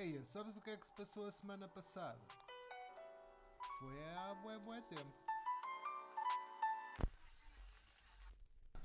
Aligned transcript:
Eia, 0.00 0.20
sabes 0.24 0.56
o 0.56 0.60
que 0.60 0.70
é 0.70 0.76
que 0.76 0.86
se 0.86 0.92
passou 0.92 1.26
a 1.26 1.30
semana 1.32 1.66
passada? 1.66 2.20
Foi 3.80 3.90
há 4.14 4.32
bué, 4.44 4.56
bué 4.64 4.80
tempo. 4.88 5.12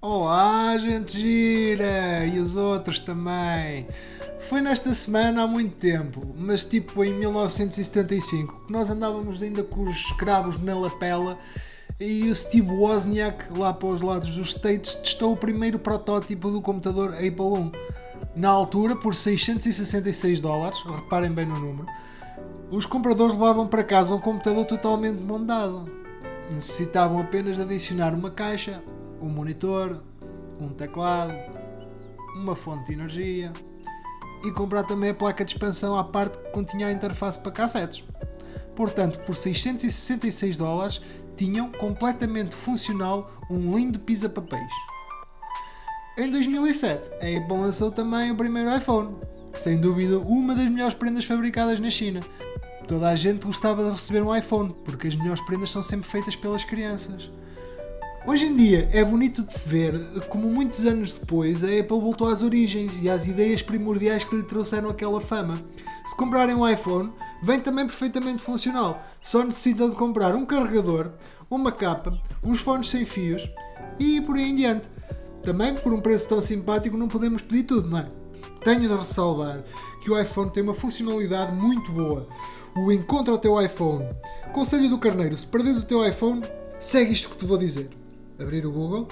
Olá, 0.00 0.78
gente 0.78 1.20
gira! 1.20 2.24
E 2.26 2.38
os 2.38 2.54
outros 2.54 3.00
também! 3.00 3.88
Foi 4.38 4.60
nesta 4.60 4.94
semana 4.94 5.42
há 5.42 5.46
muito 5.48 5.74
tempo, 5.78 6.24
mas 6.38 6.64
tipo 6.64 7.04
em 7.04 7.12
1975, 7.12 8.66
que 8.66 8.72
nós 8.72 8.88
andávamos 8.88 9.42
ainda 9.42 9.64
com 9.64 9.82
os 9.82 9.96
escravos 9.96 10.62
na 10.62 10.78
lapela 10.78 11.36
e 11.98 12.30
o 12.30 12.36
Steve 12.36 12.70
Wozniak, 12.70 13.52
lá 13.58 13.74
para 13.74 13.88
os 13.88 14.00
lados 14.00 14.30
dos 14.30 14.50
States, 14.50 14.94
testou 14.94 15.32
o 15.32 15.36
primeiro 15.36 15.80
protótipo 15.80 16.52
do 16.52 16.62
computador 16.62 17.14
Apple 17.14 17.72
I. 17.74 17.99
Na 18.34 18.48
altura, 18.48 18.94
por 18.94 19.14
666 19.14 20.40
dólares, 20.40 20.80
reparem 20.82 21.32
bem 21.32 21.46
no 21.46 21.58
número, 21.58 21.86
os 22.70 22.86
compradores 22.86 23.34
levavam 23.34 23.66
para 23.66 23.82
casa 23.82 24.14
um 24.14 24.20
computador 24.20 24.64
totalmente 24.64 25.20
montado. 25.20 25.90
Necessitavam 26.52 27.20
apenas 27.20 27.56
de 27.56 27.62
adicionar 27.62 28.14
uma 28.14 28.30
caixa, 28.30 28.82
um 29.20 29.28
monitor, 29.28 30.02
um 30.60 30.68
teclado, 30.68 31.34
uma 32.36 32.54
fonte 32.54 32.86
de 32.86 32.92
energia 32.92 33.52
e 34.44 34.52
comprar 34.52 34.84
também 34.84 35.10
a 35.10 35.14
placa 35.14 35.44
de 35.44 35.52
expansão 35.52 35.98
à 35.98 36.04
parte 36.04 36.38
que 36.38 36.50
continha 36.50 36.86
a 36.86 36.92
interface 36.92 37.38
para 37.38 37.50
cassetes. 37.50 38.04
Portanto, 38.76 39.18
por 39.26 39.34
666 39.34 40.56
dólares, 40.56 41.00
tinham 41.36 41.70
completamente 41.72 42.54
funcional 42.54 43.32
um 43.50 43.76
lindo 43.76 43.98
pisa-papéis. 43.98 44.89
Em 46.20 46.30
2007, 46.30 47.12
a 47.12 47.38
Apple 47.38 47.56
lançou 47.56 47.90
também 47.90 48.30
o 48.30 48.36
primeiro 48.36 48.76
iPhone, 48.76 49.16
sem 49.54 49.80
dúvida 49.80 50.18
uma 50.18 50.54
das 50.54 50.68
melhores 50.68 50.92
prendas 50.92 51.24
fabricadas 51.24 51.80
na 51.80 51.88
China. 51.88 52.20
Toda 52.86 53.08
a 53.08 53.16
gente 53.16 53.46
gostava 53.46 53.82
de 53.82 53.90
receber 53.92 54.20
um 54.20 54.36
iPhone, 54.36 54.76
porque 54.84 55.08
as 55.08 55.16
melhores 55.16 55.42
prendas 55.46 55.70
são 55.70 55.82
sempre 55.82 56.10
feitas 56.10 56.36
pelas 56.36 56.62
crianças. 56.62 57.30
Hoje 58.26 58.44
em 58.44 58.54
dia 58.54 58.86
é 58.92 59.02
bonito 59.02 59.42
de 59.42 59.54
se 59.54 59.66
ver 59.66 59.94
como 60.28 60.46
muitos 60.50 60.84
anos 60.84 61.10
depois 61.10 61.64
a 61.64 61.68
Apple 61.68 61.98
voltou 61.98 62.28
às 62.28 62.42
origens 62.42 63.02
e 63.02 63.08
às 63.08 63.26
ideias 63.26 63.62
primordiais 63.62 64.22
que 64.22 64.36
lhe 64.36 64.42
trouxeram 64.42 64.90
aquela 64.90 65.22
fama. 65.22 65.58
Se 66.04 66.14
comprarem 66.14 66.54
um 66.54 66.68
iPhone, 66.68 67.10
vem 67.42 67.60
também 67.60 67.86
perfeitamente 67.86 68.42
funcional. 68.42 69.02
Só 69.22 69.42
necessitam 69.42 69.88
de 69.88 69.96
comprar 69.96 70.34
um 70.34 70.44
carregador, 70.44 71.12
uma 71.50 71.72
capa, 71.72 72.20
uns 72.44 72.60
fones 72.60 72.90
sem 72.90 73.06
fios 73.06 73.48
e 73.98 74.20
por 74.20 74.36
aí 74.36 74.50
em 74.50 74.54
diante. 74.54 74.99
Também 75.42 75.74
por 75.74 75.92
um 75.92 76.00
preço 76.00 76.28
tão 76.28 76.40
simpático 76.40 76.96
não 76.96 77.08
podemos 77.08 77.42
pedir 77.42 77.64
tudo, 77.64 77.88
não 77.88 77.98
é? 77.98 78.08
Tenho 78.64 78.80
de 78.80 78.94
ressalvar 78.94 79.64
que 80.02 80.10
o 80.10 80.20
iPhone 80.20 80.50
tem 80.50 80.62
uma 80.62 80.74
funcionalidade 80.74 81.52
muito 81.54 81.90
boa. 81.92 82.28
O 82.76 82.92
encontra 82.92 83.34
o 83.34 83.38
teu 83.38 83.60
iPhone. 83.60 84.06
Conselho 84.52 84.88
do 84.88 84.98
Carneiro: 84.98 85.36
se 85.36 85.46
perdes 85.46 85.78
o 85.78 85.86
teu 85.86 86.06
iPhone, 86.06 86.42
segue 86.78 87.12
isto 87.12 87.30
que 87.30 87.36
te 87.36 87.46
vou 87.46 87.58
dizer. 87.58 87.90
Abrir 88.38 88.66
o 88.66 88.72
Google, 88.72 89.08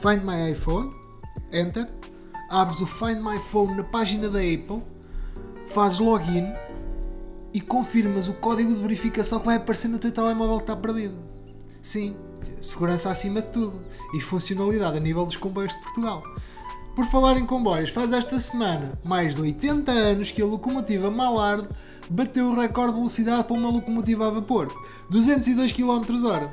Find 0.00 0.24
My 0.24 0.52
iPhone, 0.52 0.92
Enter, 1.52 1.88
abres 2.50 2.80
o 2.80 2.86
Find 2.86 3.20
My 3.20 3.38
Phone 3.38 3.76
na 3.76 3.84
página 3.84 4.28
da 4.28 4.38
Apple, 4.38 4.82
fazes 5.66 5.98
login 5.98 6.52
e 7.52 7.60
confirmas 7.60 8.28
o 8.28 8.34
código 8.34 8.74
de 8.74 8.80
verificação 8.80 9.40
que 9.40 9.46
vai 9.46 9.56
aparecer 9.56 9.88
no 9.88 9.98
teu 9.98 10.12
telemóvel 10.12 10.56
que 10.58 10.62
está 10.64 10.76
perdido. 10.76 11.35
Sim, 11.86 12.16
segurança 12.60 13.12
acima 13.12 13.40
de 13.40 13.46
tudo 13.46 13.80
e 14.12 14.20
funcionalidade 14.20 14.96
a 14.96 15.00
nível 15.00 15.24
dos 15.24 15.36
comboios 15.36 15.72
de 15.72 15.80
Portugal. 15.82 16.20
Por 16.96 17.06
falar 17.06 17.38
em 17.38 17.46
comboios, 17.46 17.90
faz 17.90 18.12
esta 18.12 18.40
semana 18.40 18.98
mais 19.04 19.36
de 19.36 19.40
80 19.40 19.92
anos 19.92 20.32
que 20.32 20.42
a 20.42 20.46
locomotiva 20.46 21.12
Mallard 21.12 21.68
bateu 22.10 22.48
o 22.48 22.60
recorde 22.60 22.94
de 22.94 22.98
velocidade 22.98 23.44
para 23.44 23.54
uma 23.54 23.70
locomotiva 23.70 24.26
a 24.26 24.30
vapor, 24.30 24.76
202 25.10 25.70
km/h. 25.70 26.50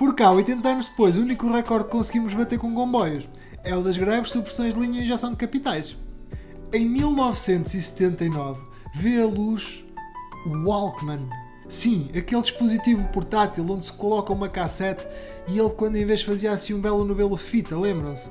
Por 0.00 0.16
cá, 0.16 0.32
80 0.32 0.68
anos 0.68 0.88
depois, 0.88 1.16
o 1.16 1.20
único 1.20 1.48
recorde 1.48 1.84
que 1.84 1.92
conseguimos 1.92 2.34
bater 2.34 2.58
com 2.58 2.74
comboios 2.74 3.28
é 3.62 3.76
o 3.76 3.84
das 3.84 3.96
greves 3.96 4.32
supressões 4.32 4.74
de 4.74 4.80
linha 4.80 4.98
e 4.98 5.04
injeção 5.04 5.30
de 5.30 5.36
capitais. 5.36 5.96
Em 6.72 6.88
1979, 6.88 8.60
vê 8.96 9.22
a 9.22 9.26
luz 9.26 9.84
o 10.44 10.68
Walkman. 10.68 11.41
Sim, 11.72 12.10
aquele 12.14 12.42
dispositivo 12.42 13.02
portátil 13.04 13.66
onde 13.66 13.86
se 13.86 13.92
coloca 13.94 14.30
uma 14.30 14.46
cassete 14.46 15.06
e 15.48 15.58
ele, 15.58 15.70
quando 15.70 15.96
em 15.96 16.04
vez 16.04 16.20
fazia 16.20 16.52
assim 16.52 16.74
um 16.74 16.80
belo 16.82 17.02
novelo 17.02 17.34
fita, 17.34 17.74
lembram-se? 17.74 18.30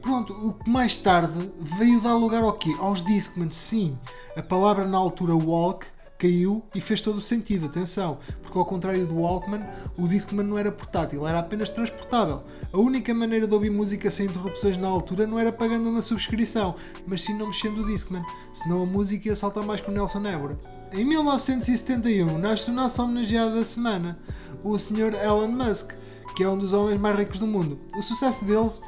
Pronto, 0.00 0.32
o 0.32 0.54
que 0.54 0.70
mais 0.70 0.96
tarde 0.96 1.52
veio 1.60 2.00
dar 2.00 2.14
lugar 2.14 2.42
ao 2.42 2.54
quê? 2.54 2.74
Aos 2.78 3.04
Discman, 3.04 3.50
sim. 3.50 3.98
A 4.34 4.42
palavra 4.42 4.86
na 4.86 4.96
altura 4.96 5.34
walk 5.34 5.88
caiu 6.20 6.62
e 6.74 6.80
fez 6.80 7.00
todo 7.00 7.16
o 7.16 7.22
sentido, 7.22 7.64
atenção, 7.64 8.18
porque 8.42 8.58
ao 8.58 8.66
contrário 8.66 9.06
do 9.06 9.16
Walkman, 9.16 9.64
o 9.96 10.06
Discman 10.06 10.44
não 10.44 10.58
era 10.58 10.70
portátil, 10.70 11.26
era 11.26 11.38
apenas 11.38 11.70
transportável. 11.70 12.42
A 12.70 12.78
única 12.78 13.14
maneira 13.14 13.46
de 13.46 13.54
ouvir 13.54 13.70
música 13.70 14.10
sem 14.10 14.26
interrupções 14.26 14.76
na 14.76 14.86
altura 14.86 15.26
não 15.26 15.38
era 15.38 15.50
pagando 15.50 15.88
uma 15.88 16.02
subscrição, 16.02 16.76
mas 17.06 17.22
sim 17.22 17.32
não 17.32 17.46
mexendo 17.46 17.78
o 17.78 17.86
Discman, 17.86 18.22
senão 18.52 18.82
a 18.82 18.86
música 18.86 19.28
ia 19.28 19.34
saltar 19.34 19.64
mais 19.64 19.80
que 19.80 19.90
o 19.90 19.94
Nelson 19.94 20.26
Évora. 20.26 20.58
Em 20.92 21.04
1971 21.06 22.36
nasce 22.36 22.70
o 22.70 22.74
nosso 22.74 23.02
homenageado 23.02 23.54
da 23.54 23.64
semana, 23.64 24.18
o 24.62 24.78
Sr. 24.78 25.14
Elon 25.24 25.48
Musk, 25.48 25.92
que 26.36 26.44
é 26.44 26.48
um 26.48 26.58
dos 26.58 26.74
homens 26.74 27.00
mais 27.00 27.18
ricos 27.18 27.38
do 27.38 27.46
mundo. 27.46 27.80
O 27.96 28.02
sucesso 28.02 28.44
deles 28.44 28.82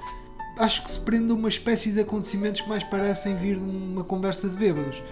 acho 0.59 0.85
que 0.85 0.91
se 0.91 1.01
prende 1.01 1.33
a 1.33 1.35
uma 1.35 1.49
espécie 1.49 1.93
de 1.93 2.01
acontecimentos 2.01 2.61
que 2.61 2.69
mais 2.69 2.85
parecem 2.85 3.35
vir 3.37 3.57
de 3.57 3.63
uma 3.63 4.05
conversa 4.05 4.51
de 4.51 4.57
bêbados 4.57 5.03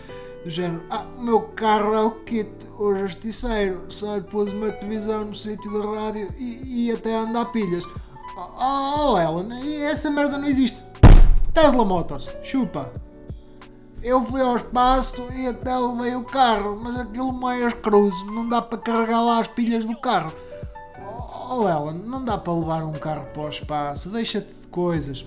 do 0.45 0.51
género, 0.51 0.83
ah, 0.91 1.05
o 1.19 1.23
meu 1.23 1.41
carro 1.41 1.95
é 1.95 2.01
o 2.01 2.11
kit, 2.11 2.51
o 2.79 2.95
justiceiro, 2.95 3.85
só 3.91 4.17
lhe 4.17 4.23
pôs 4.23 4.53
uma 4.53 4.71
televisão 4.73 5.25
no 5.25 5.35
sítio 5.35 5.71
da 5.73 6.01
rádio 6.01 6.33
e, 6.39 6.87
e 6.87 6.93
até 6.93 7.15
anda 7.15 7.43
a 7.43 7.45
pilhas. 7.45 7.85
Oh, 8.37 9.13
oh 9.13 9.19
Ellen, 9.19 9.83
essa 9.85 10.11
merda 10.11 10.39
não 10.39 10.49
existe. 10.49 10.83
Tesla 11.53 11.85
Motors, 11.85 12.35
chupa. 12.43 12.91
Eu 14.03 14.25
fui 14.25 14.41
ao 14.41 14.57
espaço 14.57 15.27
e 15.35 15.47
até 15.47 15.77
levei 15.77 16.17
o 16.17 16.25
carro, 16.25 16.79
mas 16.83 17.01
aquilo 17.01 17.33
meias 17.33 17.75
cruz, 17.75 18.15
não 18.27 18.49
dá 18.49 18.63
para 18.63 18.79
carregar 18.79 19.21
lá 19.21 19.41
as 19.41 19.49
pilhas 19.49 19.85
do 19.85 19.95
carro. 19.97 20.33
Oh, 21.51 21.69
Ellen, 21.69 22.01
não 22.07 22.25
dá 22.25 22.39
para 22.39 22.55
levar 22.55 22.83
um 22.83 22.93
carro 22.93 23.27
para 23.35 23.43
o 23.43 23.49
espaço, 23.49 24.09
deixa-te 24.09 24.55
de 24.55 24.67
coisas. 24.69 25.27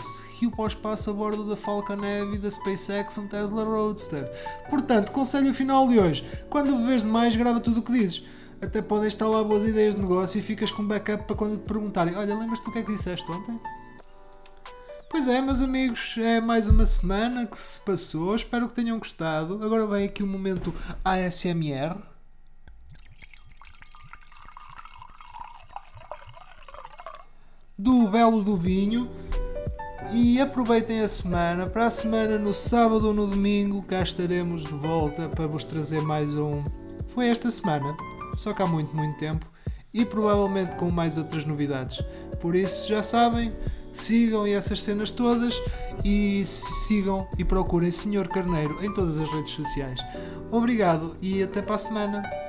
Seguiu 0.00 0.50
para 0.50 0.64
o 0.64 0.66
espaço 0.66 1.10
a 1.10 1.12
bordo 1.12 1.48
da 1.48 1.56
Falcon 1.56 2.04
Heavy 2.04 2.38
da 2.38 2.50
SpaceX 2.50 3.16
um 3.18 3.28
Tesla 3.28 3.64
Roadster. 3.64 4.30
Portanto, 4.68 5.12
conselho 5.12 5.54
final 5.54 5.88
de 5.88 5.98
hoje: 5.98 6.24
quando 6.50 6.76
bebes 6.76 7.02
demais, 7.02 7.36
grava 7.36 7.60
tudo 7.60 7.80
o 7.80 7.82
que 7.82 7.92
dizes. 7.92 8.24
Até 8.60 8.82
podem 8.82 9.08
estar 9.08 9.28
lá 9.28 9.42
boas 9.44 9.64
ideias 9.64 9.94
de 9.94 10.00
negócio 10.00 10.38
e 10.38 10.42
ficas 10.42 10.70
com 10.70 10.86
backup 10.86 11.24
para 11.24 11.36
quando 11.36 11.58
te 11.58 11.64
perguntarem: 11.64 12.16
Olha, 12.16 12.34
lembras-te 12.34 12.64
do 12.64 12.72
que 12.72 12.78
é 12.78 12.82
que 12.82 12.92
disseste 12.92 13.30
ontem? 13.30 13.60
Pois 15.08 15.28
é, 15.28 15.40
meus 15.40 15.60
amigos, 15.60 16.16
é 16.18 16.40
mais 16.40 16.68
uma 16.68 16.84
semana 16.84 17.46
que 17.46 17.56
se 17.56 17.78
passou. 17.80 18.34
Espero 18.34 18.66
que 18.66 18.74
tenham 18.74 18.98
gostado. 18.98 19.64
Agora 19.64 19.86
vem 19.86 20.06
aqui 20.06 20.22
o 20.22 20.26
um 20.26 20.28
momento 20.28 20.74
ASMR. 21.04 21.96
Do 27.78 28.08
Belo 28.08 28.42
do 28.42 28.56
Vinho 28.56 29.23
e 30.12 30.40
aproveitem 30.40 31.00
a 31.00 31.08
semana. 31.08 31.66
Para 31.66 31.86
a 31.86 31.90
semana, 31.90 32.38
no 32.38 32.52
sábado 32.54 33.08
ou 33.08 33.14
no 33.14 33.26
domingo, 33.26 33.82
cá 33.82 34.02
estaremos 34.02 34.64
de 34.64 34.74
volta 34.74 35.28
para 35.28 35.46
vos 35.46 35.64
trazer 35.64 36.02
mais 36.02 36.34
um. 36.36 36.64
Foi 37.08 37.28
esta 37.28 37.50
semana, 37.50 37.96
só 38.34 38.52
que 38.52 38.62
há 38.62 38.66
muito, 38.66 38.94
muito 38.94 39.16
tempo 39.18 39.46
e 39.92 40.04
provavelmente 40.04 40.74
com 40.76 40.90
mais 40.90 41.16
outras 41.16 41.44
novidades. 41.44 42.04
Por 42.40 42.56
isso, 42.56 42.88
já 42.88 43.02
sabem, 43.02 43.52
sigam 43.92 44.44
essas 44.44 44.82
cenas 44.82 45.12
todas 45.12 45.54
e 46.04 46.42
sigam 46.44 47.28
e 47.38 47.44
procurem 47.44 47.92
Senhor 47.92 48.28
Carneiro 48.28 48.84
em 48.84 48.92
todas 48.92 49.20
as 49.20 49.30
redes 49.30 49.52
sociais. 49.52 50.00
Obrigado 50.50 51.16
e 51.22 51.42
até 51.42 51.62
para 51.62 51.76
a 51.76 51.78
semana. 51.78 52.43